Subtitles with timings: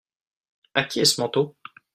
[0.73, 1.55] A qui est ce manteau?